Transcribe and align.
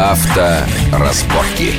Авторазборки. 0.00 1.74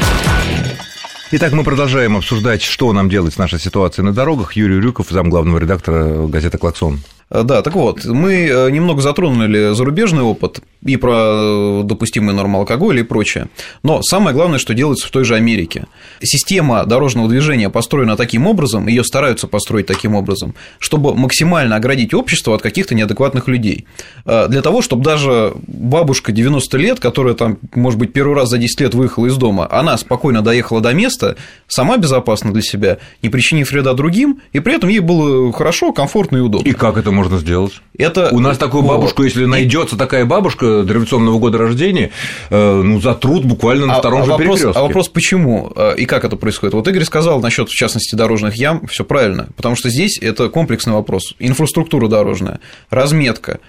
Итак, 1.31 1.53
мы 1.53 1.63
продолжаем 1.63 2.15
обсуждать, 2.15 2.61
что 2.61 2.93
нам 2.93 3.09
делать 3.09 3.33
с 3.33 3.37
нашей 3.39 3.59
ситуацией 3.59 4.05
на 4.05 4.13
дорогах. 4.13 4.53
Юрий 4.53 4.79
Рюков, 4.79 5.07
замглавного 5.09 5.57
редактора 5.57 6.27
газеты 6.27 6.59
«Клаксон». 6.59 7.01
Э, 7.31 7.43
да, 7.43 7.61
так 7.61 7.73
вот, 7.75 8.05
мы 8.05 8.47
э, 8.47 8.69
немного 8.69 9.01
затронули 9.01 9.73
зарубежный 9.73 10.21
опыт 10.21 10.59
и 10.85 10.97
про 10.97 11.81
э, 11.81 11.81
допустимый 11.85 12.35
норму 12.35 12.59
алкоголя 12.59 12.99
и 12.99 13.03
прочее. 13.03 13.47
Но 13.83 14.01
самое 14.01 14.35
главное, 14.35 14.59
что 14.59 14.73
делается 14.73 15.07
в 15.07 15.11
той 15.11 15.23
же 15.23 15.35
Америке. 15.35 15.85
Система 16.21 16.85
дорожного 16.85 17.29
движения 17.29 17.69
построена 17.69 18.17
таким 18.17 18.47
образом, 18.47 18.87
ее 18.87 19.03
стараются 19.03 19.47
построить 19.47 19.85
таким 19.85 20.15
образом, 20.15 20.55
чтобы 20.79 21.15
максимально 21.15 21.77
оградить 21.77 22.13
общество 22.13 22.55
от 22.55 22.61
каких-то 22.61 22.95
неадекватных 22.95 23.47
людей. 23.47 23.85
Для 24.25 24.61
того, 24.61 24.81
чтобы 24.81 25.03
даже 25.03 25.53
бабушка 25.67 26.31
90 26.31 26.77
лет, 26.77 26.99
которая 26.99 27.33
там, 27.33 27.57
может 27.73 27.99
быть, 27.99 28.13
первый 28.13 28.35
раз 28.35 28.49
за 28.49 28.57
10 28.57 28.81
лет 28.81 28.93
выехала 28.93 29.27
из 29.27 29.37
дома, 29.37 29.67
она 29.71 29.97
спокойно 29.97 30.41
доехала 30.41 30.81
до 30.81 30.93
места, 30.93 31.37
сама 31.67 31.97
безопасна 31.97 32.51
для 32.51 32.61
себя, 32.61 32.97
не 33.21 33.29
причинив 33.29 33.71
вреда 33.71 33.93
другим, 33.93 34.41
и 34.53 34.59
при 34.59 34.75
этом 34.75 34.89
ей 34.89 34.99
было 34.99 35.51
хорошо, 35.53 35.93
комфортно 35.93 36.37
и 36.37 36.41
удобно. 36.41 36.67
И 36.67 36.73
как 36.73 36.97
это 36.97 37.11
сделать? 37.29 37.81
Это... 37.97 38.29
У 38.31 38.39
нас 38.39 38.57
такую 38.57 38.83
бабушку, 38.83 39.23
если 39.23 39.45
найдется 39.45 39.97
такая 39.97 40.25
бабушка 40.25 40.65
революционного 40.65 41.39
года 41.39 41.57
рождения, 41.57 42.11
э, 42.49 42.81
ну, 42.81 42.99
затрут 42.99 43.45
буквально 43.45 43.85
на 43.85 43.95
а, 43.95 43.99
втором 43.99 44.21
а 44.21 44.25
же 44.25 44.31
вопрос, 44.31 44.59
перекрестке. 44.59 44.79
А 44.79 44.83
вопрос, 44.83 45.09
почему 45.09 45.71
э, 45.75 45.95
и 45.97 46.05
как 46.05 46.25
это 46.25 46.35
происходит? 46.35 46.73
Вот 46.73 46.87
Игорь 46.87 47.03
сказал 47.03 47.41
насчет, 47.41 47.69
в 47.69 47.73
частности, 47.73 48.15
дорожных 48.15 48.55
ям, 48.55 48.87
все 48.87 49.03
правильно, 49.03 49.49
потому 49.55 49.75
что 49.75 49.89
здесь 49.89 50.17
это 50.19 50.49
комплексный 50.49 50.93
вопрос. 50.93 51.35
Инфраструктура 51.39 52.07
дорожная, 52.07 52.59
разметка, 52.89 53.59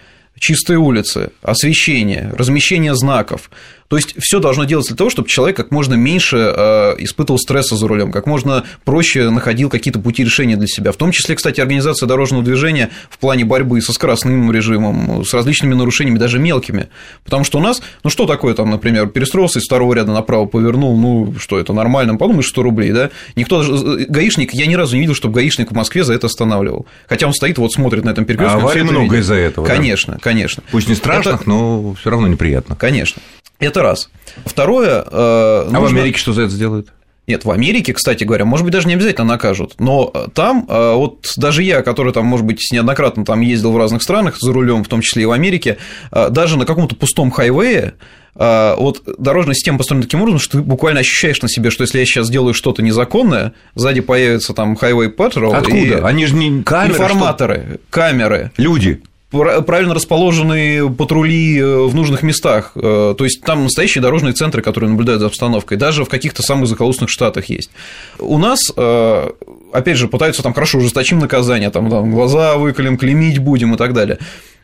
чистые 0.42 0.78
улицы, 0.78 1.30
освещение, 1.40 2.32
размещение 2.36 2.96
знаков, 2.96 3.48
то 3.92 3.96
есть 3.96 4.14
все 4.18 4.40
должно 4.40 4.64
делаться 4.64 4.94
для 4.94 4.96
того, 4.96 5.10
чтобы 5.10 5.28
человек 5.28 5.54
как 5.54 5.70
можно 5.70 5.92
меньше 5.92 6.38
э, 6.38 6.94
испытывал 7.00 7.38
стресса 7.38 7.76
за 7.76 7.86
рулем, 7.86 8.10
как 8.10 8.26
можно 8.26 8.64
проще 8.86 9.28
находил 9.28 9.68
какие-то 9.68 10.00
пути 10.00 10.24
решения 10.24 10.56
для 10.56 10.66
себя. 10.66 10.92
В 10.92 10.96
том 10.96 11.12
числе, 11.12 11.34
кстати, 11.34 11.60
организация 11.60 12.06
дорожного 12.06 12.42
движения 12.42 12.88
в 13.10 13.18
плане 13.18 13.44
борьбы 13.44 13.82
со 13.82 13.92
скоростным 13.92 14.50
режимом, 14.50 15.26
с 15.26 15.34
различными 15.34 15.74
нарушениями, 15.74 16.16
даже 16.16 16.38
мелкими. 16.38 16.88
Потому 17.22 17.44
что 17.44 17.58
у 17.58 17.60
нас, 17.60 17.82
ну 18.02 18.08
что 18.08 18.24
такое 18.24 18.54
там, 18.54 18.70
например, 18.70 19.08
перестроился 19.08 19.58
из 19.58 19.66
второго 19.66 19.92
ряда 19.92 20.10
направо 20.10 20.46
повернул, 20.46 20.96
ну 20.96 21.34
что 21.38 21.60
это 21.60 21.74
нормально, 21.74 22.16
подумаешь, 22.16 22.48
100 22.48 22.62
рублей, 22.62 22.92
да? 22.92 23.10
Никто, 23.36 23.62
э, 23.62 24.06
гаишник, 24.08 24.54
я 24.54 24.64
ни 24.64 24.74
разу 24.74 24.94
не 24.94 25.02
видел, 25.02 25.14
чтобы 25.14 25.34
гаишник 25.34 25.70
в 25.70 25.74
Москве 25.74 26.02
за 26.02 26.14
это 26.14 26.28
останавливал. 26.28 26.86
Хотя 27.10 27.26
он 27.26 27.34
стоит, 27.34 27.58
вот 27.58 27.74
смотрит 27.74 28.06
на 28.06 28.10
этом 28.10 28.24
перекрестке. 28.24 28.56
А 28.56 28.58
аварий 28.58 28.84
много 28.84 29.18
из-за 29.18 29.34
этого. 29.34 29.66
Конечно, 29.66 30.14
да? 30.14 30.20
Конечно. 30.32 30.62
Пусть 30.70 30.88
не 30.88 30.94
страшных, 30.94 31.42
это... 31.42 31.48
но 31.48 31.94
все 31.94 32.10
равно 32.10 32.26
неприятно. 32.26 32.76
Конечно. 32.76 33.20
Это 33.58 33.82
раз. 33.82 34.10
Второе. 34.44 35.04
Э, 35.06 35.64
нужно... 35.64 35.78
А 35.78 35.80
в 35.80 35.86
Америке 35.86 36.18
что 36.18 36.32
за 36.32 36.42
это 36.42 36.52
сделают? 36.52 36.92
Нет, 37.28 37.44
в 37.44 37.50
Америке, 37.52 37.92
кстати 37.92 38.24
говоря, 38.24 38.44
может 38.44 38.64
быть, 38.64 38.72
даже 38.72 38.88
не 38.88 38.94
обязательно 38.94 39.24
накажут, 39.24 39.74
но 39.78 40.10
э, 40.12 40.26
там, 40.34 40.66
э, 40.68 40.94
вот 40.96 41.32
даже 41.36 41.62
я, 41.62 41.82
который 41.82 42.12
там, 42.12 42.26
может 42.26 42.44
быть, 42.44 42.68
неоднократно 42.72 43.24
там 43.24 43.40
ездил 43.42 43.70
в 43.70 43.76
разных 43.76 44.02
странах 44.02 44.38
за 44.40 44.52
рулем, 44.52 44.82
в 44.82 44.88
том 44.88 45.02
числе 45.02 45.22
и 45.22 45.26
в 45.26 45.30
Америке, 45.30 45.78
э, 46.10 46.30
даже 46.30 46.58
на 46.58 46.66
каком-то 46.66 46.96
пустом 46.96 47.30
хайвее, 47.30 47.94
вот 48.34 49.02
дорожная 49.18 49.54
система 49.54 49.76
построена 49.76 50.04
таким 50.04 50.22
образом, 50.22 50.40
что 50.40 50.56
ты 50.56 50.64
буквально 50.64 51.00
ощущаешь 51.00 51.42
на 51.42 51.50
себе, 51.50 51.68
что 51.68 51.82
если 51.82 51.98
я 51.98 52.06
сейчас 52.06 52.28
сделаю 52.28 52.54
что-то 52.54 52.80
незаконное, 52.80 53.52
сзади 53.74 54.00
появится 54.00 54.54
там 54.54 54.72
highway 54.72 55.14
patrol. 55.14 55.54
Откуда? 55.54 55.76
И 55.76 55.90
Они 56.00 56.24
же 56.24 56.34
не 56.34 56.62
камеры. 56.62 56.94
Информаторы, 56.94 57.66
что? 57.68 57.80
камеры. 57.90 58.50
Люди 58.56 59.02
правильно 59.32 59.94
расположенные 59.94 60.88
патрули 60.90 61.58
э, 61.58 61.86
в 61.86 61.94
нужных 61.94 62.22
местах. 62.22 62.72
Э, 62.74 63.14
то 63.16 63.24
есть 63.24 63.42
там 63.42 63.64
настоящие 63.64 64.02
дорожные 64.02 64.34
центры, 64.34 64.62
которые 64.62 64.90
наблюдают 64.90 65.20
за 65.20 65.26
обстановкой. 65.26 65.76
Даже 65.78 66.04
в 66.04 66.08
каких-то 66.08 66.42
самых 66.42 66.68
захолустных 66.68 67.10
штатах 67.10 67.46
есть. 67.46 67.70
У 68.18 68.38
нас, 68.38 68.60
э, 68.76 69.30
опять 69.72 69.96
же, 69.96 70.08
пытаются 70.08 70.42
там 70.42 70.52
хорошо 70.52 70.78
ужесточим 70.78 71.18
наказание, 71.18 71.70
там, 71.70 71.90
там 71.90 72.12
глаза 72.12 72.56
выколем, 72.56 72.98
клеймить 72.98 73.38
будем 73.38 73.74
и 73.74 73.76
так 73.76 73.94
далее. 73.94 74.18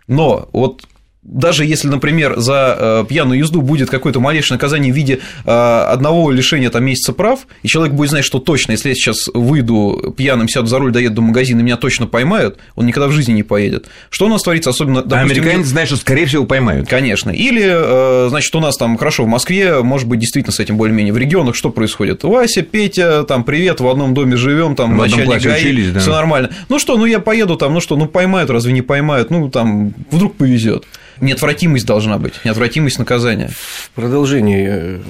Но 0.06 0.48
вот 0.52 0.82
даже 1.30 1.64
если, 1.64 1.88
например, 1.88 2.38
за 2.38 2.76
э, 2.78 3.04
пьяную 3.06 3.38
езду 3.38 3.60
будет 3.60 3.90
какое-то 3.90 4.18
малейшее 4.18 4.56
наказание 4.56 4.92
в 4.92 4.96
виде 4.96 5.20
э, 5.44 5.50
одного 5.50 6.30
лишения 6.30 6.70
там, 6.70 6.84
месяца 6.84 7.12
прав, 7.12 7.40
и 7.62 7.68
человек 7.68 7.94
будет 7.94 8.10
знать, 8.10 8.24
что 8.24 8.38
точно, 8.38 8.72
если 8.72 8.88
я 8.88 8.94
сейчас 8.94 9.28
выйду 9.34 10.14
пьяным, 10.16 10.48
сяду 10.48 10.66
за 10.66 10.78
руль, 10.78 10.90
доеду 10.90 11.16
до 11.16 11.22
магазина, 11.22 11.60
и 11.60 11.62
меня 11.62 11.76
точно 11.76 12.06
поймают, 12.06 12.58
он 12.76 12.86
никогда 12.86 13.08
в 13.08 13.12
жизни 13.12 13.32
не 13.32 13.42
поедет. 13.42 13.88
Что 14.08 14.26
у 14.26 14.28
нас 14.28 14.42
творится, 14.42 14.70
особенно... 14.70 15.02
Допустим, 15.02 15.18
а 15.18 15.22
американец 15.22 15.66
знает, 15.66 15.88
что, 15.88 15.98
скорее 15.98 16.24
всего, 16.24 16.46
поймают. 16.46 16.88
Конечно. 16.88 17.30
Или, 17.30 17.66
э, 17.66 18.28
значит, 18.30 18.54
у 18.54 18.60
нас 18.60 18.78
там, 18.78 18.96
хорошо, 18.96 19.24
в 19.24 19.28
Москве, 19.28 19.82
может 19.82 20.08
быть, 20.08 20.20
действительно 20.20 20.52
с 20.52 20.60
этим 20.60 20.78
более-менее. 20.78 21.12
В 21.12 21.18
регионах 21.18 21.56
что 21.56 21.68
происходит? 21.68 22.24
Вася, 22.24 22.62
Петя, 22.62 23.24
там, 23.24 23.44
привет, 23.44 23.80
в 23.80 23.88
одном 23.88 24.14
доме 24.14 24.36
живем, 24.36 24.74
там, 24.74 24.94
в 24.94 24.96
начальник 24.96 25.42
ГАИ, 25.42 25.60
учились, 25.60 25.92
да. 25.92 26.00
все 26.00 26.10
нормально. 26.10 26.50
Ну 26.70 26.78
что, 26.78 26.96
ну 26.96 27.04
я 27.04 27.20
поеду 27.20 27.56
там, 27.56 27.74
ну 27.74 27.80
что, 27.80 27.96
ну 27.96 28.06
поймают, 28.06 28.48
разве 28.50 28.72
не 28.72 28.82
поймают? 28.82 29.30
Ну, 29.30 29.50
там, 29.50 29.92
вдруг 30.10 30.36
повезет 30.36 30.86
неотвратимость 31.20 31.86
должна 31.86 32.18
быть, 32.18 32.34
неотвратимость 32.44 32.98
наказания. 32.98 33.48
В 33.48 33.90
продолжении 33.94 34.66
э, 34.68 35.00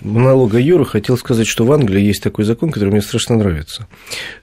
монолога 0.00 0.58
Юры 0.58 0.84
хотел 0.84 1.16
сказать, 1.16 1.46
что 1.46 1.64
в 1.64 1.72
Англии 1.72 2.02
есть 2.02 2.22
такой 2.22 2.44
закон, 2.44 2.70
который 2.70 2.90
мне 2.90 3.02
страшно 3.02 3.36
нравится. 3.36 3.86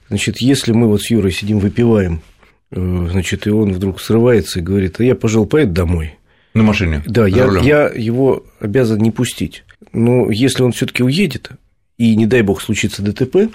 Значит, 0.08 0.38
если 0.38 0.72
мы 0.72 0.88
вот 0.88 1.02
с 1.02 1.10
Юрой 1.10 1.32
сидим, 1.32 1.58
выпиваем, 1.58 2.22
э, 2.70 3.08
значит, 3.10 3.46
и 3.46 3.50
он 3.50 3.72
вдруг 3.72 4.00
срывается 4.00 4.60
и 4.60 4.62
говорит, 4.62 5.00
а 5.00 5.04
я, 5.04 5.14
пожалуй, 5.14 5.48
поеду 5.48 5.72
домой. 5.72 6.18
На 6.54 6.62
машине? 6.62 7.02
Да, 7.06 7.26
я, 7.26 7.46
я 7.60 7.90
его 7.94 8.44
обязан 8.60 8.98
не 8.98 9.10
пустить. 9.10 9.64
Но 9.92 10.30
если 10.30 10.62
он 10.62 10.72
все 10.72 10.86
таки 10.86 11.02
уедет, 11.02 11.50
и, 11.98 12.14
не 12.14 12.26
дай 12.26 12.42
бог, 12.42 12.60
случится 12.60 13.02
ДТП, 13.02 13.50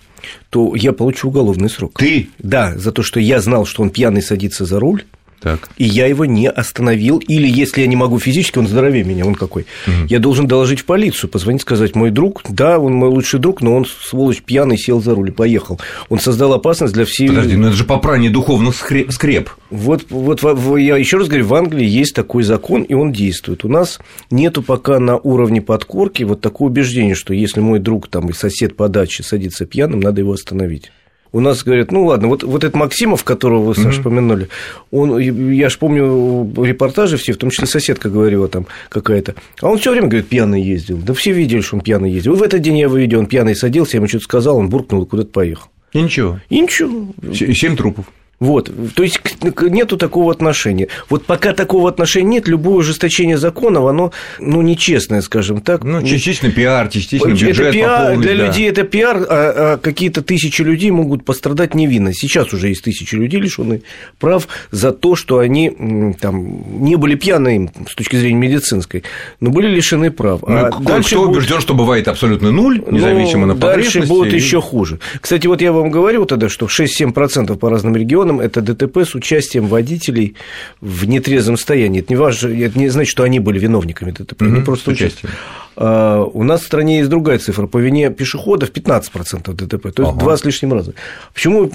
то 0.50 0.76
я 0.76 0.94
получу 0.94 1.30
уголовный 1.30 1.70
срок. 1.70 1.98
Ты? 2.00 2.30
Да, 2.40 2.78
за 2.78 2.92
то, 2.92 3.04
что 3.04 3.20
я 3.20 3.40
знал, 3.40 3.66
что 3.66 3.84
он 3.84 3.92
пьяный 3.92 4.22
садится 4.22 4.66
за 4.66 4.80
руль, 4.80 5.04
так. 5.42 5.70
И 5.78 5.86
я 5.86 6.06
его 6.06 6.26
не 6.26 6.48
остановил. 6.48 7.18
Или 7.18 7.48
если 7.48 7.82
я 7.82 7.88
не 7.88 7.96
могу 7.96 8.20
физически, 8.20 8.60
он 8.60 8.68
здоровее 8.68 9.04
меня, 9.04 9.26
он 9.26 9.34
какой. 9.34 9.66
Угу. 9.88 10.08
Я 10.08 10.20
должен 10.20 10.48
доложить 10.48 10.82
в 10.82 10.86
полицию, 10.86 11.30
позвонить, 11.30 11.64
сказать, 11.64 11.96
мой 11.96 12.12
друг, 12.12 12.44
да, 12.48 12.78
он 12.78 12.94
мой 12.94 13.10
лучший 13.10 13.40
друг, 13.40 13.62
но 13.62 13.76
он, 13.76 13.86
сволочь, 13.86 14.44
пьяный, 14.44 14.78
сел 14.78 15.02
за 15.02 15.16
руль 15.16 15.30
и 15.30 15.32
поехал. 15.32 15.80
Он 16.10 16.20
создал 16.20 16.54
опасность 16.54 16.94
для 16.94 17.06
всей... 17.06 17.28
Подожди, 17.28 17.56
но 17.56 17.70
это 17.70 17.76
же 17.76 17.86
попрание 17.86 18.30
духовных 18.30 18.76
скреп. 18.76 19.50
Вот, 19.72 20.06
вот 20.10 20.44
я 20.78 20.98
еще 20.98 21.18
раз 21.18 21.28
говорю, 21.28 21.46
в 21.48 21.56
Англии 21.56 21.88
есть 21.88 22.14
такой 22.14 22.44
закон, 22.44 22.84
и 22.84 22.94
он 22.94 23.12
действует. 23.12 23.66
У 23.66 23.68
нас 23.68 24.00
нету 24.30 24.62
пока 24.62 25.00
на 25.00 25.18
уровне 25.18 25.62
подкорки 25.62 26.24
вот 26.24 26.42
такого 26.42 26.70
убеждения, 26.70 27.16
что 27.16 27.34
если 27.34 27.62
мой 27.62 27.80
друг 27.80 28.10
там 28.10 28.30
и 28.30 28.34
сосед 28.34 28.76
по 28.76 28.88
даче 28.90 29.24
садится 29.24 29.66
пьяным, 29.66 30.02
надо 30.02 30.22
его 30.22 30.34
остановить. 30.34 30.92
У 31.34 31.40
нас 31.40 31.64
говорят, 31.64 31.92
ну 31.92 32.06
ладно, 32.06 32.28
вот, 32.28 32.44
вот 32.44 32.64
этот 32.64 32.76
Максимов, 32.76 33.24
которого 33.24 33.64
вы, 33.64 33.76
Саша, 33.76 34.00
mm-hmm. 34.00 34.04
помянули, 34.04 34.50
он, 34.92 35.18
я 35.18 35.70
же 35.70 35.78
помню 35.78 36.52
репортажи 36.62 37.18
все, 37.18 37.32
в 37.34 37.38
том 37.38 37.50
числе 37.50 37.68
соседка 37.68 38.10
говорила 38.10 38.50
там 38.50 38.68
какая-то, 38.90 39.36
а 39.62 39.70
он 39.70 39.78
все 39.78 39.92
время, 39.92 40.08
говорит, 40.08 40.28
пьяный 40.28 40.62
ездил. 40.62 40.98
Да 40.98 41.14
все 41.14 41.32
видели, 41.32 41.62
что 41.62 41.78
он 41.78 41.82
пьяный 41.82 42.12
ездил. 42.12 42.36
В 42.36 42.44
этот 42.44 42.62
день 42.62 42.78
я 42.78 42.86
его 42.86 42.98
видел, 42.98 43.20
он 43.20 43.28
пьяный 43.28 43.56
садился, 43.56 43.96
я 43.96 44.00
ему 44.00 44.08
что-то 44.08 44.26
сказал, 44.26 44.58
он 44.58 44.70
буркнул 44.70 45.04
и 45.04 45.08
куда-то 45.08 45.30
поехал. 45.30 45.70
И 45.94 46.02
ничего. 46.02 46.40
И 46.50 46.60
ничего. 46.60 47.14
Семь 47.34 47.78
трупов. 47.78 48.06
Вот, 48.42 48.72
то 48.96 49.04
есть 49.04 49.22
нету 49.62 49.98
такого 49.98 50.32
отношения. 50.32 50.88
Вот 51.10 51.28
пока 51.28 51.54
такого 51.54 51.88
отношения 51.88 52.28
нет, 52.28 52.48
любое 52.48 52.78
ужесточение 52.78 53.38
законов, 53.38 53.86
оно, 53.86 54.12
ну, 54.40 54.64
нечестное, 54.64 55.22
скажем 55.22 55.62
так. 55.62 55.84
Ну, 55.84 56.02
частично 56.02 56.50
пиар, 56.50 56.88
частично 56.90 57.28
бюджет 57.28 57.60
это 57.60 57.72
пиар, 57.72 58.00
пополнить, 58.00 58.22
Для 58.22 58.36
да. 58.36 58.48
людей 58.48 58.68
это 58.68 58.82
пиар, 58.82 59.18
а, 59.18 59.26
а 59.30 59.78
какие-то 59.78 60.24
тысячи 60.24 60.64
людей 60.64 60.90
могут 60.90 61.24
пострадать 61.24 61.76
невинно. 61.76 62.16
Сейчас 62.16 62.52
уже 62.52 62.70
есть 62.70 62.84
тысячи 62.84 63.14
людей, 63.14 63.40
лишены 63.40 63.84
прав 64.20 64.48
за 64.72 64.92
то, 64.92 65.16
что 65.16 65.38
они 65.38 66.16
там, 66.20 66.84
не 66.84 66.96
были 66.96 67.14
пьяны 67.14 67.72
с 67.88 67.94
точки 67.94 68.16
зрения 68.16 68.40
медицинской, 68.40 69.04
но 69.40 69.52
были 69.52 69.68
лишены 69.68 70.10
прав. 70.10 70.42
Ну, 70.42 70.56
а 70.56 70.72
дальше 70.80 71.16
кто 71.16 71.26
будет... 71.28 71.38
убежден, 71.38 71.62
что 71.62 71.76
бывает 71.76 72.08
абсолютно 72.08 72.52
нуль, 72.52 72.82
ну, 72.84 72.92
независимо 72.92 73.46
ну, 73.46 73.54
на 73.54 73.60
Дальше 73.60 74.02
будет 74.02 74.34
и... 74.34 74.38
еще 74.38 74.62
хуже. 74.62 75.00
Кстати, 75.20 75.46
вот 75.46 75.62
я 75.62 75.72
вам 75.72 75.92
говорил 75.92 76.26
тогда, 76.26 76.50
что 76.50 76.66
6-7% 76.66 77.56
по 77.58 77.70
разным 77.70 77.96
регионам 77.96 78.31
регионам 78.32 78.40
это 78.40 78.62
ДТП 78.62 78.98
с 78.98 79.16
участием 79.16 79.68
водителей 79.68 80.36
в 80.80 81.06
нетрезвом 81.06 81.58
состоянии. 81.58 82.02
Это 82.02 82.14
не, 82.14 82.18
важно, 82.18 82.48
это 82.48 82.78
не 82.78 82.90
значит, 82.90 83.12
что 83.12 83.24
они 83.24 83.40
были 83.40 83.60
виновниками 83.60 84.12
ДТП, 84.12 84.42
угу, 84.42 84.52
они 84.52 84.62
просто 84.62 84.92
участием. 84.92 85.32
А, 85.76 86.24
у 86.24 86.44
нас 86.44 86.62
в 86.62 86.66
стране 86.66 87.00
есть 87.00 87.10
другая 87.10 87.40
цифра. 87.40 87.68
По 87.68 87.78
вине 87.78 88.10
пешеходов 88.10 88.72
15% 88.72 89.54
ДТП, 89.54 89.94
то 89.94 90.04
есть 90.04 90.14
ага. 90.14 90.20
два 90.20 90.38
с 90.38 90.46
лишним 90.46 90.74
раза. 90.74 90.94
Почему? 91.34 91.70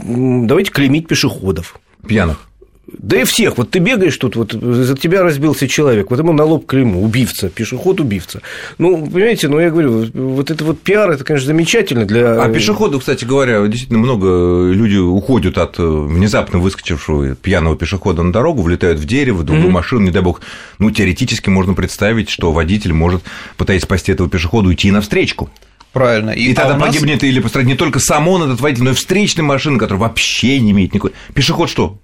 Давайте 0.47 0.71
клеймить 0.71 1.07
пешеходов. 1.09 1.79
Пьяных. 2.07 2.46
Да 2.87 3.21
и 3.21 3.25
всех. 3.25 3.59
Вот 3.59 3.71
ты 3.71 3.81
бегаешь 3.81 4.17
тут, 4.17 4.37
вот 4.37 4.53
за 4.53 4.97
тебя 4.97 5.23
разбился 5.23 5.67
человек, 5.67 6.11
вот 6.11 6.19
ему 6.21 6.33
на 6.33 6.45
лоб 6.45 6.67
клейму, 6.67 7.03
убивца, 7.03 7.49
пешеход 7.49 8.01
убивца. 8.01 8.43
Ну, 8.79 9.07
понимаете, 9.07 9.49
ну 9.49 9.59
я 9.59 9.71
говорю, 9.71 10.07
вот 10.13 10.51
это 10.53 10.65
вот 10.65 10.81
пиар, 10.81 11.11
это, 11.11 11.25
конечно, 11.25 11.49
замечательно 11.49 12.05
для... 12.05 12.41
А 12.41 12.49
пешеходу, 12.49 13.01
кстати 13.01 13.25
говоря, 13.25 13.67
действительно 13.67 13.99
много 13.99 14.71
людей 14.71 15.01
уходят 15.01 15.59
от 15.59 15.79
внезапно 15.79 16.61
выскочившего 16.61 17.35
пьяного 17.35 17.77
пешехода 17.77 18.23
на 18.23 18.33
дорогу, 18.33 18.63
влетают 18.63 19.01
в 19.01 19.05
дерево, 19.05 19.39
в 19.39 19.45
другую 19.45 19.69
mm-hmm. 19.69 19.73
машину, 19.73 20.03
не 20.03 20.11
дай 20.11 20.23
бог. 20.23 20.41
Ну, 20.79 20.91
теоретически 20.93 21.49
можно 21.49 21.75
представить, 21.75 22.31
что 22.31 22.53
водитель 22.53 22.93
может, 22.93 23.23
пытаясь 23.57 23.83
спасти 23.83 24.13
этого 24.13 24.31
пешехода, 24.31 24.69
уйти 24.69 24.93
навстречку. 24.93 25.51
Правильно. 25.97 26.29
И, 26.29 26.51
и 26.51 26.55
тогда 26.55 26.75
а 26.75 26.79
нас... 26.79 26.89
погибнет 26.89 27.25
или 27.25 27.41
пострадает 27.41 27.69
не 27.69 27.75
только 27.75 28.01
сам 28.01 28.29
он, 28.29 28.43
этот 28.43 28.61
водитель, 28.61 28.85
но 28.85 28.91
и 28.91 28.93
встречная 28.93 29.45
машина, 29.45 29.79
которая 29.79 30.03
вообще 30.03 30.59
не 30.61 30.73
имеет 30.73 30.93
никакой... 30.93 31.13
Пешеход 31.33 31.71
что? 31.71 31.97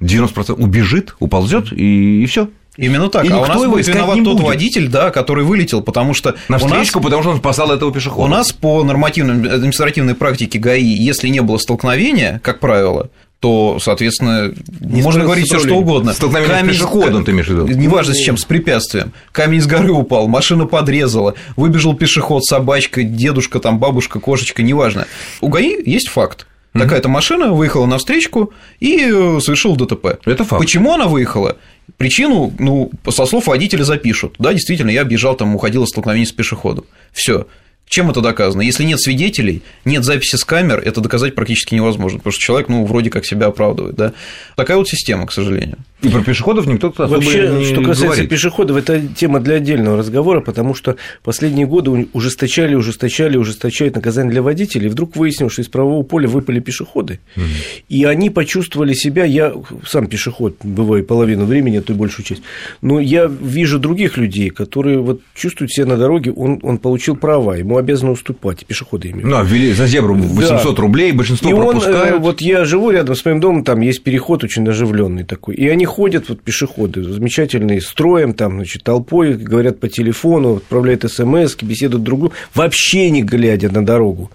90% 0.00 0.62
убежит, 0.62 1.16
уползет, 1.20 1.72
и, 1.72 2.22
и 2.22 2.26
все. 2.26 2.50
Именно 2.76 3.08
так. 3.08 3.24
И 3.24 3.32
а 3.32 3.38
у 3.38 3.46
нас 3.46 3.64
будет 3.64 3.88
виноват 3.88 4.18
тот 4.22 4.36
будет. 4.36 4.46
водитель, 4.46 4.88
да, 4.88 5.10
который 5.10 5.44
вылетел, 5.44 5.80
потому 5.80 6.12
что... 6.12 6.36
На 6.50 6.58
встречку, 6.58 6.98
нас... 6.98 7.04
потому 7.04 7.22
что 7.22 7.32
он 7.32 7.38
спасал 7.38 7.72
этого 7.72 7.90
пешехода. 7.90 8.26
У 8.26 8.28
нас 8.28 8.52
по 8.52 8.84
нормативной 8.84 9.50
административной 9.50 10.14
практике 10.14 10.58
ГАИ, 10.58 10.82
если 10.82 11.28
не 11.28 11.40
было 11.40 11.56
столкновения, 11.56 12.42
как 12.44 12.60
правило, 12.60 13.08
то, 13.40 13.78
соответственно, 13.80 14.52
не 14.80 15.00
можно 15.02 15.24
говорить 15.24 15.46
все 15.46 15.58
что 15.58 15.74
угодно. 15.74 16.12
Столкновение 16.12 16.56
Камень... 16.56 16.74
с 16.74 16.76
пешеходом, 16.76 17.24
ты 17.24 17.32
имеешь 17.32 17.46
в 17.46 17.50
виду? 17.50 17.66
Неважно 17.66 18.14
с 18.14 18.18
чем, 18.18 18.36
с 18.36 18.44
препятствием. 18.44 19.12
Камень 19.32 19.62
с 19.62 19.66
горы 19.66 19.92
упал, 19.92 20.28
машина 20.28 20.66
подрезала, 20.66 21.34
выбежал 21.56 21.94
пешеход, 21.94 22.44
собачка, 22.44 23.02
дедушка, 23.02 23.58
там, 23.58 23.78
бабушка, 23.78 24.20
кошечка, 24.20 24.62
неважно. 24.62 25.06
У 25.40 25.48
ГАИ 25.48 25.82
есть 25.90 26.08
факт. 26.08 26.46
Такая-то 26.72 27.08
машина 27.08 27.52
выехала 27.52 27.86
на 27.86 27.98
встречку 27.98 28.52
и 28.78 29.10
э, 29.12 29.40
совершила 29.40 29.76
ДТП. 29.76 30.20
Это 30.24 30.44
факт. 30.44 30.62
Почему 30.62 30.92
она 30.92 31.06
выехала? 31.08 31.56
Причину, 31.96 32.52
ну, 32.58 32.92
со 33.08 33.26
слов 33.26 33.48
водителя 33.48 33.82
запишут. 33.82 34.36
Да, 34.38 34.52
действительно, 34.52 34.90
я 34.90 35.02
бежал, 35.02 35.34
там, 35.34 35.56
уходил 35.56 35.82
от 35.82 35.88
столкновения 35.88 36.26
с 36.26 36.32
пешеходом. 36.32 36.84
Все. 37.12 37.46
Чем 37.90 38.08
это 38.08 38.20
доказано? 38.20 38.62
Если 38.62 38.84
нет 38.84 39.00
свидетелей, 39.00 39.62
нет 39.84 40.04
записи 40.04 40.36
с 40.36 40.44
камер, 40.44 40.78
это 40.78 41.00
доказать 41.00 41.34
практически 41.34 41.74
невозможно, 41.74 42.18
потому 42.18 42.32
что 42.32 42.40
человек, 42.40 42.68
ну, 42.68 42.84
вроде 42.84 43.10
как 43.10 43.26
себя 43.26 43.46
оправдывает, 43.46 43.96
да. 43.96 44.12
Такая 44.54 44.76
вот 44.76 44.88
система, 44.88 45.26
к 45.26 45.32
сожалению. 45.32 45.76
И 46.00 46.08
про 46.08 46.22
пешеходов 46.22 46.66
никто 46.66 46.88
особо 46.88 47.16
Вообще, 47.16 47.48
не 47.48 47.64
что 47.64 47.82
касается 47.82 48.04
говорит. 48.04 48.30
пешеходов, 48.30 48.76
это 48.76 49.02
тема 49.08 49.40
для 49.40 49.56
отдельного 49.56 49.98
разговора, 49.98 50.40
потому 50.40 50.72
что 50.72 50.96
последние 51.24 51.66
годы 51.66 52.06
ужесточали, 52.12 52.76
ужесточали, 52.76 53.36
ужесточают 53.36 53.96
наказания 53.96 54.30
для 54.30 54.40
водителей, 54.40 54.86
и 54.86 54.88
вдруг 54.88 55.16
выяснилось, 55.16 55.54
что 55.54 55.62
из 55.62 55.68
правового 55.68 56.04
поля 56.04 56.28
выпали 56.28 56.60
пешеходы, 56.60 57.18
угу. 57.36 57.44
и 57.88 58.04
они 58.04 58.30
почувствовали 58.30 58.94
себя, 58.94 59.24
я 59.24 59.52
сам 59.84 60.06
пешеход, 60.06 60.54
бываю 60.62 61.04
половину 61.04 61.44
времени, 61.44 61.78
а 61.78 61.82
то 61.82 61.92
и 61.92 61.96
большую 61.96 62.24
часть, 62.24 62.42
но 62.82 63.00
я 63.00 63.26
вижу 63.26 63.80
других 63.80 64.16
людей, 64.16 64.50
которые 64.50 65.00
вот 65.00 65.22
чувствуют 65.34 65.72
себя 65.72 65.86
на 65.86 65.96
дороге, 65.96 66.30
он, 66.32 66.60
он 66.62 66.78
получил 66.78 67.16
права, 67.16 67.54
ему 67.54 67.79
обязаны 67.80 68.12
уступать, 68.12 68.64
пешеходы 68.64 69.10
имеют. 69.10 69.28
Ну, 69.28 69.36
а 69.36 69.42
ввели 69.42 69.72
за 69.72 69.86
зебру 69.86 70.14
800 70.14 70.76
да. 70.76 70.82
рублей, 70.82 71.12
большинство 71.12 71.50
и 71.50 71.54
пропускают. 71.54 72.16
Он, 72.16 72.22
вот 72.22 72.40
я 72.40 72.64
живу 72.64 72.90
рядом 72.90 73.14
с 73.14 73.24
моим 73.24 73.40
домом, 73.40 73.64
там 73.64 73.80
есть 73.80 74.02
переход 74.02 74.44
очень 74.44 74.68
оживленный 74.68 75.24
такой, 75.24 75.56
и 75.56 75.68
они 75.68 75.84
ходят, 75.84 76.28
вот 76.28 76.40
пешеходы, 76.40 77.02
замечательные, 77.02 77.80
строем, 77.80 78.34
там, 78.34 78.56
значит, 78.56 78.84
толпой, 78.84 79.34
говорят 79.34 79.80
по 79.80 79.88
телефону, 79.88 80.56
отправляют 80.56 81.10
смс, 81.10 81.56
беседуют 81.60 82.04
друг 82.04 82.20
другу, 82.20 82.34
вообще 82.54 83.10
не 83.10 83.22
глядя 83.22 83.70
на 83.70 83.84
дорогу. 83.84 84.30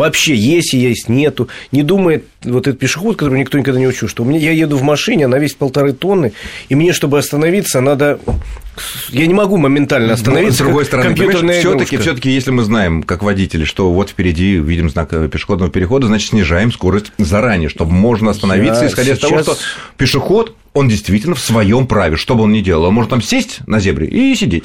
Вообще 0.00 0.34
есть 0.34 0.72
и 0.72 0.78
есть, 0.78 1.10
нету. 1.10 1.50
Не 1.72 1.82
думает 1.82 2.24
вот 2.42 2.66
этот 2.66 2.80
пешеход, 2.80 3.18
который 3.18 3.38
никто 3.38 3.58
никогда 3.58 3.78
не 3.78 3.86
учил, 3.86 4.08
что 4.08 4.22
у 4.22 4.26
меня, 4.26 4.38
я 4.38 4.50
еду 4.50 4.78
в 4.78 4.82
машине, 4.82 5.26
она 5.26 5.38
весит 5.38 5.58
полторы 5.58 5.92
тонны, 5.92 6.32
и 6.70 6.74
мне, 6.74 6.94
чтобы 6.94 7.18
остановиться, 7.18 7.82
надо 7.82 8.18
я 9.10 9.26
не 9.26 9.34
могу 9.34 9.58
моментально 9.58 10.14
остановиться. 10.14 10.64
Но, 10.64 10.68
с 10.68 10.68
другой 10.68 10.84
стороны, 10.86 11.14
все-таки, 11.52 11.98
все-таки, 11.98 12.30
если 12.30 12.50
мы 12.50 12.62
знаем, 12.62 13.02
как 13.02 13.22
водители, 13.22 13.64
что 13.64 13.92
вот 13.92 14.08
впереди 14.08 14.54
видим 14.54 14.88
знак 14.88 15.10
пешеходного 15.30 15.70
перехода, 15.70 16.06
значит, 16.06 16.30
снижаем 16.30 16.72
скорость 16.72 17.12
заранее, 17.18 17.68
чтобы 17.68 17.92
можно 17.92 18.30
остановиться, 18.30 18.84
я 18.84 18.88
исходя 18.88 19.14
сейчас... 19.14 19.24
из 19.24 19.28
того, 19.28 19.42
что 19.42 19.56
пешеход, 19.98 20.56
он 20.72 20.88
действительно 20.88 21.34
в 21.34 21.40
своем 21.40 21.86
праве, 21.86 22.16
что 22.16 22.34
бы 22.36 22.44
он 22.44 22.52
ни 22.52 22.60
делал, 22.60 22.84
он 22.84 22.94
может 22.94 23.10
там 23.10 23.20
сесть 23.20 23.58
на 23.66 23.80
зебре 23.80 24.06
и 24.06 24.34
сидеть. 24.34 24.64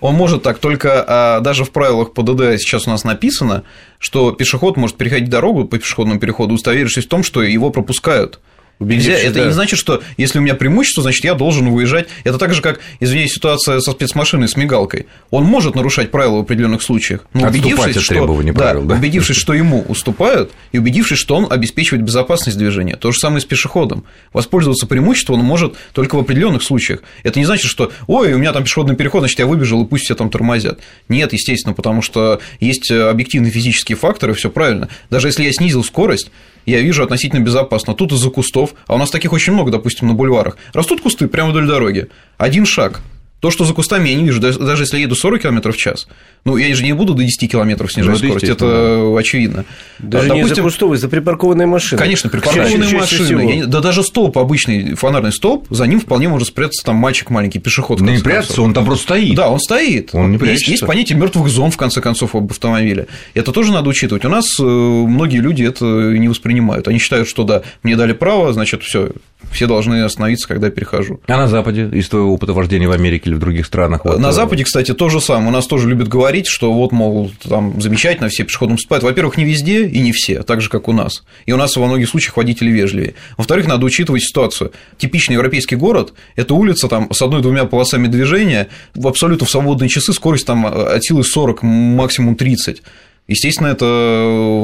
Он 0.00 0.14
может 0.14 0.42
так, 0.42 0.58
только 0.58 1.04
а, 1.06 1.40
даже 1.40 1.64
в 1.64 1.70
правилах 1.70 2.12
ПДД 2.12 2.60
сейчас 2.60 2.86
у 2.86 2.90
нас 2.90 3.04
написано, 3.04 3.64
что 3.98 4.32
пешеход 4.32 4.76
может 4.76 4.96
переходить 4.96 5.30
дорогу 5.30 5.64
по 5.64 5.78
пешеходному 5.78 6.20
переходу, 6.20 6.54
удостоверившись 6.54 7.06
в 7.06 7.08
том, 7.08 7.22
что 7.22 7.42
его 7.42 7.70
пропускают. 7.70 8.40
Нельзя, 8.80 9.14
это 9.14 9.40
да. 9.40 9.46
не 9.46 9.52
значит, 9.52 9.78
что 9.78 10.02
если 10.16 10.38
у 10.38 10.42
меня 10.42 10.54
преимущество, 10.54 11.02
значит, 11.02 11.24
я 11.24 11.34
должен 11.34 11.68
выезжать. 11.70 12.08
Это 12.22 12.38
так 12.38 12.54
же, 12.54 12.62
как, 12.62 12.78
извиняюсь, 13.00 13.32
ситуация 13.32 13.80
со 13.80 13.90
спецмашиной 13.90 14.48
с 14.48 14.56
мигалкой. 14.56 15.06
Он 15.30 15.44
может 15.44 15.74
нарушать 15.74 16.10
правила 16.10 16.36
в 16.36 16.40
определенных 16.40 16.82
случаях, 16.82 17.26
но 17.34 17.48
убедившись, 17.48 17.96
что, 17.96 18.14
правил, 18.54 18.82
да, 18.82 18.88
да? 18.88 18.94
убедившись, 18.94 19.36
что 19.36 19.52
ему 19.52 19.84
уступают, 19.88 20.52
и 20.70 20.78
убедившись, 20.78 21.18
что 21.18 21.34
он 21.34 21.46
обеспечивает 21.50 22.04
безопасность 22.04 22.56
движения. 22.56 22.96
То 22.96 23.10
же 23.10 23.18
самое 23.18 23.40
с 23.40 23.44
пешеходом. 23.44 24.04
Воспользоваться 24.32 24.86
преимуществом 24.86 25.40
он 25.40 25.44
может 25.44 25.74
только 25.92 26.14
в 26.14 26.20
определенных 26.20 26.62
случаях. 26.62 27.02
Это 27.24 27.38
не 27.40 27.46
значит, 27.46 27.68
что 27.68 27.90
ой, 28.06 28.32
у 28.32 28.38
меня 28.38 28.52
там 28.52 28.62
пешеходный 28.62 28.94
переход, 28.94 29.22
значит, 29.22 29.40
я 29.40 29.46
выбежал, 29.46 29.82
и 29.84 29.88
пусть 29.88 30.04
все 30.04 30.14
там 30.14 30.30
тормозят. 30.30 30.78
Нет, 31.08 31.32
естественно, 31.32 31.74
потому 31.74 32.00
что 32.00 32.40
есть 32.60 32.90
объективные 32.90 33.50
физические 33.50 33.96
факторы, 33.96 34.34
все 34.34 34.50
правильно. 34.50 34.88
Даже 35.10 35.28
если 35.28 35.42
я 35.42 35.52
снизил 35.52 35.82
скорость, 35.82 36.30
я 36.66 36.80
вижу 36.80 37.02
относительно 37.02 37.40
безопасно. 37.40 37.94
Тут 37.94 38.12
из-за 38.12 38.30
кустов, 38.30 38.74
а 38.86 38.94
у 38.94 38.98
нас 38.98 39.10
таких 39.10 39.32
очень 39.32 39.52
много, 39.52 39.70
допустим, 39.70 40.08
на 40.08 40.14
бульварах, 40.14 40.56
растут 40.72 41.00
кусты 41.00 41.28
прямо 41.28 41.50
вдоль 41.50 41.66
дороги. 41.66 42.08
Один 42.36 42.66
шаг, 42.66 43.00
то, 43.40 43.50
что 43.50 43.64
за 43.64 43.72
кустами 43.72 44.08
я 44.08 44.16
не 44.16 44.24
вижу, 44.24 44.40
даже 44.40 44.82
если 44.82 44.96
я 44.96 45.02
еду 45.02 45.14
40 45.14 45.42
км 45.42 45.72
в 45.72 45.76
час, 45.76 46.08
ну, 46.44 46.56
я 46.56 46.74
же 46.74 46.82
не 46.82 46.92
буду 46.92 47.14
до 47.14 47.22
10 47.22 47.50
км 47.50 47.88
снижать 47.88 48.20
ну, 48.22 48.28
скорость, 48.28 48.48
это 48.48 49.14
очевидно. 49.16 49.64
Даже 49.98 50.28
допустим, 50.28 50.48
не 50.48 50.54
за 50.54 50.62
кустовые, 50.62 50.98
за 50.98 51.08
припаркованные 51.08 51.66
машины. 51.66 52.00
Конечно, 52.00 52.30
припаркованные 52.30 52.96
машины. 52.96 53.58
Я, 53.58 53.66
да 53.66 53.80
даже 53.80 54.02
столб, 54.02 54.38
обычный 54.38 54.94
фонарный 54.94 55.32
столб, 55.32 55.66
за 55.70 55.86
ним 55.86 56.00
вполне 56.00 56.28
может 56.28 56.48
спрятаться 56.48 56.84
там 56.84 56.96
мальчик 56.96 57.30
маленький, 57.30 57.58
пешеход. 57.58 58.00
Не 58.00 58.18
прятаться, 58.18 58.62
он 58.62 58.74
там 58.74 58.84
просто 58.84 59.04
стоит. 59.04 59.36
Да, 59.36 59.50
он 59.50 59.60
стоит. 59.60 60.10
Он 60.14 60.32
не 60.32 60.38
есть, 60.48 60.66
есть 60.66 60.86
понятие 60.86 61.18
мертвых 61.18 61.48
зон, 61.48 61.70
в 61.70 61.76
конце 61.76 62.00
концов, 62.00 62.34
об 62.34 62.50
автомобиле. 62.50 63.06
Это 63.34 63.52
тоже 63.52 63.72
надо 63.72 63.88
учитывать. 63.88 64.24
У 64.24 64.28
нас 64.28 64.58
э, 64.58 64.62
многие 64.62 65.38
люди 65.38 65.62
это 65.62 65.84
не 65.84 66.28
воспринимают. 66.28 66.88
Они 66.88 66.98
считают, 66.98 67.28
что 67.28 67.44
да, 67.44 67.62
мне 67.82 67.94
дали 67.94 68.12
право, 68.12 68.52
значит, 68.52 68.82
все, 68.82 69.10
все 69.52 69.66
должны 69.66 70.02
остановиться, 70.02 70.48
когда 70.48 70.66
я 70.66 70.72
перехожу. 70.72 71.20
А 71.26 71.36
на 71.36 71.48
Западе, 71.48 71.88
из 71.92 72.08
твоего 72.08 72.32
опыта 72.32 72.52
вождения 72.52 72.88
в 72.88 72.92
Америке 72.92 73.27
или 73.28 73.34
в 73.34 73.38
других 73.38 73.66
странах? 73.66 74.04
Вот... 74.04 74.18
На 74.18 74.28
э, 74.28 74.32
Западе, 74.32 74.64
кстати, 74.64 74.92
то 74.92 75.08
же 75.08 75.20
самое. 75.20 75.48
У 75.48 75.52
нас 75.52 75.66
тоже 75.66 75.88
любят 75.88 76.08
говорить, 76.08 76.46
что 76.46 76.72
вот, 76.72 76.92
мол, 76.92 77.30
там 77.42 77.80
замечательно, 77.80 78.28
все 78.28 78.44
пешеходом 78.44 78.76
поступают. 78.76 79.04
Во-первых, 79.04 79.36
не 79.36 79.44
везде 79.44 79.86
и 79.86 80.00
не 80.00 80.12
все, 80.12 80.42
так 80.42 80.60
же, 80.60 80.68
как 80.68 80.88
у 80.88 80.92
нас. 80.92 81.22
И 81.46 81.52
у 81.52 81.56
нас 81.56 81.76
во 81.76 81.86
многих 81.86 82.08
случаях 82.08 82.36
водители 82.36 82.70
вежливее. 82.70 83.14
Во-вторых, 83.36 83.66
надо 83.66 83.86
учитывать 83.86 84.22
ситуацию. 84.22 84.72
Типичный 84.96 85.34
европейский 85.34 85.76
город– 85.76 86.14
это 86.36 86.54
улица 86.54 86.88
там, 86.88 87.12
с 87.12 87.22
одной-двумя 87.22 87.64
полосами 87.66 88.08
движения, 88.08 88.68
в 88.94 89.06
абсолютно 89.06 89.46
в 89.46 89.50
свободные 89.50 89.88
часы 89.88 90.12
скорость 90.12 90.46
там 90.46 90.66
от 90.66 91.04
силы 91.04 91.22
40, 91.22 91.62
максимум 91.62 92.36
30. 92.36 92.82
Естественно, 93.28 93.68
это 93.68 93.84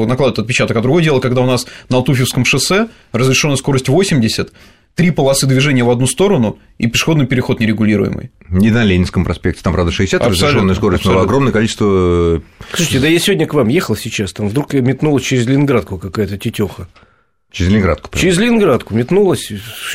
накладывает 0.09 0.39
отпечаток. 0.39 0.77
А 0.79 0.81
другое 0.81 1.05
дело, 1.05 1.21
когда 1.21 1.43
у 1.43 1.47
нас 1.47 1.67
на 1.91 1.99
Алтуфьевском 1.99 2.47
шоссе 2.47 2.89
разрешенная 3.13 3.57
скорость 3.57 3.89
80, 3.89 4.53
три 4.95 5.11
полосы 5.11 5.47
движения 5.47 5.85
в 5.85 5.91
одну 5.91 6.07
сторону 6.07 6.59
и 6.79 6.87
пешеходный 6.87 7.27
переход 7.27 7.61
нерегулируемый. 7.61 8.31
Не 8.49 8.71
на 8.71 8.85
Ленинском 8.85 9.25
проспекте, 9.25 9.63
там, 9.63 9.73
правда, 9.73 9.93
60 9.93 10.21
абсолютно, 10.21 10.47
разрешенная 10.47 10.75
скорость, 10.75 11.01
абсолютно. 11.01 11.23
но 11.23 11.25
огромное 11.27 11.53
количество. 11.53 12.43
Слушайте, 12.73 13.01
да 13.01 13.09
я 13.09 13.19
сегодня 13.19 13.47
к 13.47 13.55
вам 13.55 13.69
ехал 13.69 13.97
сейчас, 13.97 14.33
там 14.33 14.49
вдруг 14.49 14.73
метнулась 14.75 15.25
через 15.25 15.47
Ленинградку 15.47 15.99
какая-то 15.99 16.39
тетеха. 16.39 16.89
Через 17.55 17.71
Ленинградку. 17.71 18.11
Прямо. 18.11 18.21
Через 18.21 18.39
Ленинградку 18.39 18.95
метнулась. 18.95 19.53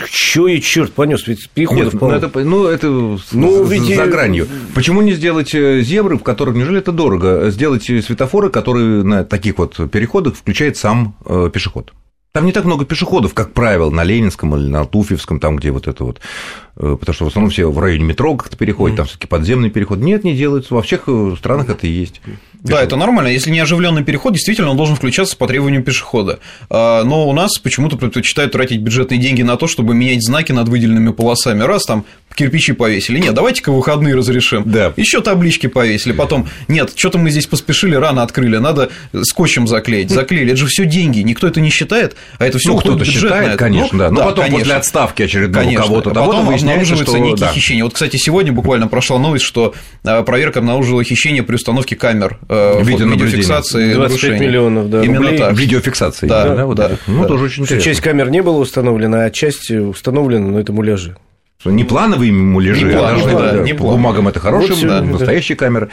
Чё 0.10 0.48
и 0.48 0.62
черт 0.62 0.94
понес, 0.94 1.28
ведь 1.28 1.50
переходов 1.50 1.94
Нет, 1.94 2.02
ну 2.02 2.10
это, 2.12 2.40
ну, 2.40 2.68
это 2.68 2.88
ну, 3.34 3.64
ведь... 3.66 3.94
за 3.94 4.06
гранью. 4.06 4.48
Почему 4.74 5.02
не 5.02 5.12
сделать 5.12 5.54
э, 5.54 5.82
зебры, 5.82 6.18
в 6.18 6.24
которых, 6.24 6.56
неужели 6.56 6.80
это 6.80 6.94
дорого, 6.94 7.52
сделать 7.52 7.84
светофоры, 7.84 8.50
которые 8.50 9.04
на 9.04 9.26
таких 9.26 9.58
вот 9.58 9.76
переходах 9.92 10.36
включает 10.36 10.78
сам 10.78 11.18
э, 11.26 11.50
пешеход? 11.54 11.92
Там 12.32 12.46
не 12.46 12.52
так 12.52 12.66
много 12.66 12.86
пешеходов, 12.86 13.34
как 13.34 13.54
правило, 13.54 13.90
на 13.90 14.04
Ленинском 14.04 14.56
или 14.56 14.68
на 14.68 14.86
Туфьевском, 14.86 15.40
там, 15.40 15.56
где 15.56 15.72
вот 15.72 15.88
это 15.88 16.04
вот 16.04 16.22
потому 16.80 17.14
что 17.14 17.26
в 17.26 17.28
основном 17.28 17.52
все 17.52 17.70
в 17.70 17.78
районе 17.78 18.06
метро 18.06 18.36
как-то 18.36 18.56
переходят, 18.56 18.98
там 18.98 19.06
все-таки 19.06 19.28
подземный 19.28 19.70
переход. 19.70 20.00
Нет, 20.00 20.24
не 20.24 20.34
делается. 20.34 20.74
Во 20.74 20.82
всех 20.82 21.04
э, 21.08 21.36
странах 21.38 21.70
это 21.70 21.86
и 21.86 21.90
есть. 21.90 22.22
Да, 22.62 22.82
это 22.82 22.96
нормально. 22.96 23.30
Если 23.30 23.52
не 23.52 23.60
оживленный 23.60 24.04
переход, 24.04 24.34
действительно, 24.34 24.70
он 24.70 24.78
должен 24.78 24.96
включаться 24.96 25.38
по 25.38 25.48
требованию 25.48 25.82
пешехода. 25.82 26.40
А, 26.70 27.04
но 27.04 27.28
у 27.28 27.34
нас 27.34 27.58
почему-то 27.58 27.96
предпочитают 27.96 28.52
тратить 28.52 28.82
бюджетные 28.82 29.20
деньги 29.20 29.42
на 29.44 29.56
то, 29.56 29.68
чтобы 29.68 29.94
менять 29.94 30.24
знаки 30.24 30.52
над 30.52 30.68
выделенными 30.68 31.12
полосами. 31.12 31.64
Раз 31.64 31.86
там 31.86 32.06
кирпичи 32.36 32.74
повесили. 32.74 33.20
Нет, 33.20 33.34
давайте-ка 33.34 33.72
выходные 33.72 34.16
разрешим. 34.16 34.64
Да. 34.66 34.94
Еще 34.98 35.22
таблички 35.22 35.68
повесили. 35.68 36.14
Потом, 36.14 36.48
нет, 36.68 36.92
что-то 36.96 37.18
мы 37.18 37.30
здесь 37.32 37.48
поспешили, 37.48 37.96
рано 37.96 38.24
открыли, 38.24 38.58
надо 38.58 38.90
скотчем 39.24 39.68
заклеить. 39.68 40.10
Заклеили. 40.10 40.52
Это 40.52 40.58
же 40.58 40.68
все 40.68 40.86
деньги. 40.86 41.20
Никто 41.20 41.48
это 41.48 41.62
не 41.62 41.70
считает, 41.70 42.16
а 42.38 42.46
это 42.46 42.58
все 42.58 42.74
ну, 42.74 42.78
кто-то 42.80 43.06
считает, 43.06 43.58
конечно, 43.58 43.90
ну, 43.92 44.00
да. 44.00 44.10
Но 44.10 44.16
да, 44.18 44.26
потом 44.26 44.46
конечно. 44.46 44.60
после 44.60 44.76
отставки 44.76 45.24
очередного 45.24 45.74
кого-то, 45.74 46.10
потом 46.12 46.50
обнаруживаются 46.72 47.16
что... 47.16 47.24
некие 47.24 47.48
да. 47.48 47.52
хищения. 47.52 47.84
Вот, 47.84 47.94
кстати, 47.94 48.18
сегодня 48.18 48.52
буквально 48.52 48.88
прошла 48.88 49.20
новость, 49.20 49.46
что 49.46 49.74
а, 50.04 50.24
проверка 50.24 50.60
обнаружила 50.60 51.04
хищение 51.04 51.44
при 51.44 51.56
установке 51.56 51.96
камер 51.96 52.40
э, 52.50 52.84
видеофиксации 52.84 53.94
25 53.94 53.98
нарушений. 53.98 54.48
миллионов 54.48 54.90
да, 54.90 55.04
Именно 55.04 55.20
рублей. 55.22 55.38
так. 55.38 55.54
Видеофиксации. 55.58 56.28
Да, 56.28 56.56
да, 56.56 56.66
вот 56.66 56.78
да, 56.78 56.92
Ну, 57.08 57.22
да. 57.22 57.28
тоже 57.28 57.46
очень 57.46 57.64
интересно. 57.64 57.92
Часть 57.92 58.02
камер 58.02 58.30
не 58.30 58.42
была 58.42 58.58
установлена, 58.58 59.26
а 59.26 59.30
часть 59.30 59.70
установлена, 59.72 60.48
но 60.48 60.60
это 60.60 60.74
муляжи. 60.74 61.16
Не 61.66 61.84
плановые 61.84 62.32
муляжи, 62.32 62.86
не 62.86 62.94
а 62.94 63.10
должны 63.10 63.34
да, 63.34 63.58
не 63.64 63.74
по 63.74 63.84
бумагам 63.84 64.30
это 64.30 64.40
хорошие, 64.40 64.76
вот 64.76 64.88
да, 64.88 65.02
настоящие 65.02 65.58
да. 65.58 65.66
камеры. 65.66 65.90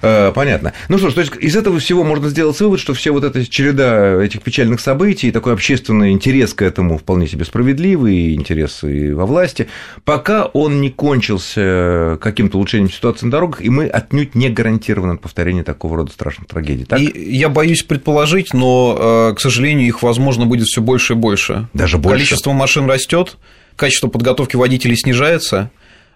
Э, 0.00 0.30
понятно. 0.32 0.74
Ну 0.88 0.96
что 0.96 1.10
ж, 1.10 1.14
то 1.14 1.20
есть 1.22 1.32
из 1.40 1.56
этого 1.56 1.80
всего 1.80 2.04
можно 2.04 2.28
сделать 2.28 2.60
вывод, 2.60 2.78
что 2.78 2.94
все 2.94 3.10
вот 3.10 3.24
эта 3.24 3.44
череда 3.44 4.22
этих 4.22 4.42
печальных 4.42 4.78
событий, 4.78 5.32
такой 5.32 5.54
общественный 5.54 6.12
интерес 6.12 6.54
к 6.54 6.62
этому 6.62 6.98
вполне 6.98 7.26
себе 7.26 7.44
справедливый, 7.44 8.36
интерес 8.36 8.84
и 8.84 9.10
во 9.10 9.26
власти, 9.26 9.66
пока 10.04 10.44
он 10.44 10.80
не 10.80 10.88
кончился 10.88 12.16
каким-то 12.20 12.58
улучшением 12.58 12.92
ситуации 12.92 13.26
на 13.26 13.32
дорогах, 13.32 13.60
и 13.60 13.70
мы 13.70 13.88
отнюдь 13.88 14.36
не 14.36 14.50
гарантированы 14.50 15.14
от 15.14 15.20
повторения 15.20 15.64
такого 15.64 15.96
рода 15.96 16.12
страшных 16.12 16.46
трагедий. 16.46 16.84
Так? 16.84 17.00
И 17.00 17.36
я 17.36 17.48
боюсь 17.48 17.82
предположить, 17.82 18.54
но, 18.54 19.30
э, 19.32 19.34
к 19.34 19.40
сожалению, 19.40 19.88
их, 19.88 20.00
возможно, 20.04 20.46
будет 20.46 20.68
все 20.68 20.80
больше 20.80 21.14
и 21.14 21.16
больше. 21.16 21.66
Даже 21.74 21.98
больше. 21.98 22.18
Количество 22.18 22.52
машин 22.52 22.88
растет 22.88 23.36
качество 23.78 24.08
подготовки 24.08 24.56
водителей 24.56 24.96
снижается, 24.96 25.70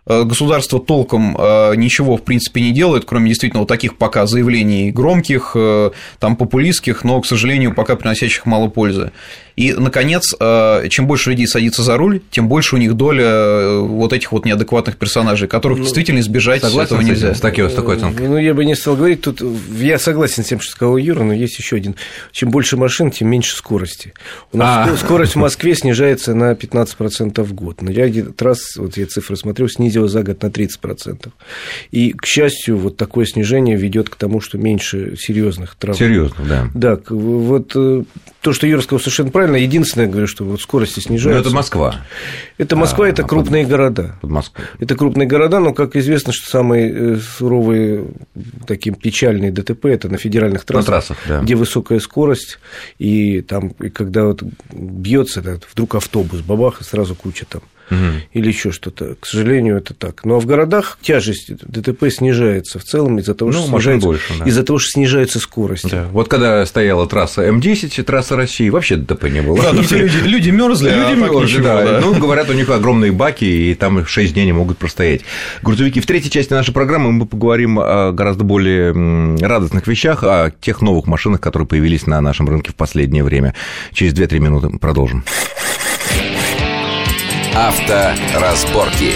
Э, 0.04 0.24
государство 0.24 0.80
толком 0.80 1.36
э, 1.38 1.76
ничего, 1.76 2.16
в 2.16 2.22
принципе, 2.22 2.60
не 2.60 2.72
делает, 2.72 3.04
кроме 3.04 3.28
действительно 3.28 3.60
вот 3.60 3.68
таких 3.68 3.96
пока 3.96 4.26
заявлений 4.26 4.90
громких, 4.90 5.52
э, 5.54 5.90
там 6.18 6.36
популистских, 6.36 7.04
но, 7.04 7.20
к 7.20 7.26
сожалению, 7.26 7.72
пока 7.72 7.94
приносящих 7.94 8.44
мало 8.44 8.68
пользы. 8.68 9.12
И, 9.56 9.72
наконец, 9.74 10.34
чем 10.88 11.06
больше 11.06 11.30
людей 11.30 11.46
садится 11.46 11.82
за 11.82 11.96
руль, 11.96 12.20
тем 12.30 12.48
больше 12.48 12.76
у 12.76 12.78
них 12.78 12.94
доля 12.94 13.78
вот 13.78 14.12
этих 14.12 14.32
вот 14.32 14.44
неадекватных 14.44 14.96
персонажей, 14.96 15.48
которых 15.48 15.78
ну, 15.78 15.84
действительно 15.84 16.20
избежать 16.20 16.62
этого 16.62 17.00
нельзя. 17.00 17.34
С, 17.34 17.40
такой, 17.40 17.70
с 17.70 17.74
такой 17.74 17.96
оценкой. 17.96 18.28
Ну, 18.28 18.36
я 18.38 18.54
бы 18.54 18.64
не 18.64 18.74
стал 18.74 18.96
говорить, 18.96 19.22
тут 19.22 19.42
я 19.78 19.98
согласен 19.98 20.44
с 20.44 20.48
тем, 20.48 20.60
что 20.60 20.72
сказал 20.72 20.96
Юра, 20.96 21.22
но 21.22 21.32
есть 21.32 21.58
еще 21.58 21.76
один. 21.76 21.96
Чем 22.32 22.50
больше 22.50 22.76
машин, 22.76 23.10
тем 23.10 23.28
меньше 23.28 23.56
скорости. 23.56 24.14
У 24.52 24.56
нас 24.56 24.88
а. 24.88 24.96
скорость 24.96 25.34
в 25.34 25.38
Москве 25.38 25.74
снижается 25.74 26.34
на 26.34 26.52
15% 26.52 27.42
в 27.42 27.52
год. 27.54 27.82
На 27.82 27.90
ряде 27.90 28.24
трасс, 28.24 28.76
вот 28.76 28.96
я 28.96 29.06
цифры 29.06 29.36
смотрю, 29.36 29.68
снизилась 29.68 30.12
за 30.12 30.22
год 30.22 30.42
на 30.42 30.46
30%. 30.46 31.30
И, 31.90 32.12
к 32.12 32.26
счастью, 32.26 32.78
вот 32.78 32.96
такое 32.96 33.26
снижение 33.26 33.76
ведет 33.76 34.08
к 34.08 34.16
тому, 34.16 34.40
что 34.40 34.58
меньше 34.58 35.16
серьезных 35.18 35.74
травм. 35.74 35.98
Серьезно, 35.98 36.44
да. 36.44 36.68
Да, 36.74 36.98
вот 37.08 37.72
э, 37.74 38.04
то, 38.40 38.52
что 38.52 38.66
Юра 38.66 38.80
сказал 38.80 39.00
совершенно 39.00 39.30
правильно. 39.30 39.41
Единственное, 39.42 40.06
говорю, 40.06 40.26
что 40.26 40.44
вот 40.44 40.60
скорости 40.60 41.00
снижаются. 41.00 41.42
Но 41.42 41.48
это 41.48 41.54
Москва. 41.54 41.96
Это 42.58 42.76
Москва, 42.76 43.06
а, 43.06 43.08
это 43.08 43.22
крупные 43.22 43.64
под... 43.64 43.70
города. 43.70 44.16
Под 44.20 44.30
Москвой. 44.30 44.66
Это 44.78 44.96
крупные 44.96 45.26
города, 45.26 45.60
но, 45.60 45.72
как 45.72 45.96
известно, 45.96 46.32
что 46.32 46.50
самые 46.50 46.92
э, 46.92 47.16
суровые, 47.16 48.06
такие 48.66 48.94
печальные 48.94 49.50
ДТП– 49.50 49.86
это 49.86 50.08
на 50.08 50.18
федеральных 50.18 50.64
трассах, 50.64 50.88
на 50.88 50.92
трассах 50.92 51.18
да. 51.28 51.40
где 51.40 51.54
высокая 51.54 52.00
скорость, 52.00 52.58
и 52.98 53.42
там, 53.42 53.68
и 53.80 53.90
когда 53.90 54.24
вот 54.24 54.42
бьется 54.72 55.42
вдруг 55.72 55.94
автобус, 55.94 56.40
бабах, 56.40 56.80
и 56.80 56.84
сразу 56.84 57.14
куча 57.14 57.46
там 57.48 57.62
угу. 57.92 58.20
или 58.32 58.48
еще 58.48 58.72
что-то. 58.72 59.16
К 59.20 59.26
сожалению, 59.26 59.76
это 59.76 59.94
так. 59.94 60.24
Но 60.24 60.40
в 60.40 60.46
городах 60.46 60.98
тяжесть 61.02 61.50
ДТП 61.54 62.08
снижается 62.10 62.78
в 62.78 62.84
целом 62.84 63.18
из-за 63.18 63.34
того, 63.34 63.50
ну, 63.50 63.58
что 63.58 63.68
снижается, 63.68 64.06
больше, 64.06 64.32
да. 64.38 64.44
из-за 64.44 64.62
того, 64.62 64.78
что 64.78 64.90
снижается 64.90 65.40
скорость. 65.40 65.90
Да. 65.90 66.08
Вот 66.12 66.28
когда 66.28 66.64
стояла 66.66 67.06
трасса 67.06 67.48
М10, 67.48 68.02
трасса 68.02 68.36
России, 68.36 68.68
вообще 68.68 68.96
ДТП 68.96 69.24
не 69.24 69.42
было. 69.42 69.60
Да, 69.62 69.72
люди, 69.72 70.16
люди 70.24 70.50
мерзли, 70.50 70.88
а 70.88 71.10
люди 71.10 71.20
мерзли, 71.20 71.62
да. 71.62 71.84
да. 71.84 72.00
Ну, 72.00 72.14
говорят, 72.14 72.48
у 72.50 72.52
них 72.52 72.68
огромные 72.68 73.12
баки, 73.12 73.44
и 73.44 73.74
там 73.74 74.04
6 74.04 74.34
дней 74.34 74.46
не 74.46 74.52
могут 74.52 74.78
простоять. 74.78 75.22
Грузовики. 75.62 76.00
В 76.00 76.06
третьей 76.06 76.30
части 76.30 76.52
нашей 76.52 76.72
программы 76.72 77.12
мы 77.12 77.26
поговорим 77.26 77.78
о 77.78 78.12
гораздо 78.12 78.44
более 78.44 78.92
радостных 79.40 79.86
вещах, 79.86 80.22
о 80.22 80.50
тех 80.60 80.80
новых 80.80 81.06
машинах, 81.06 81.40
которые 81.40 81.66
появились 81.66 82.06
на 82.06 82.20
нашем 82.20 82.48
рынке 82.48 82.70
в 82.70 82.74
последнее 82.74 83.24
время. 83.24 83.54
Через 83.92 84.14
2-3 84.14 84.38
минуты 84.38 84.78
продолжим. 84.78 85.24
Авторазборки. 87.54 89.14